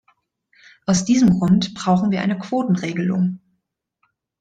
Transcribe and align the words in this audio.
Aus 0.87 1.05
diesem 1.05 1.29
Grund 1.29 1.75
brauchen 1.75 2.09
wir 2.09 2.21
eine 2.21 2.39
Quotenregelung. 2.39 3.39